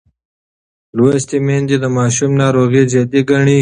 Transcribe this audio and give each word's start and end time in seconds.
لوستې 0.97 1.37
میندې 1.45 1.75
د 1.83 1.85
ماشوم 1.97 2.31
ناروغي 2.41 2.83
جدي 2.91 3.21
ګڼي. 3.29 3.59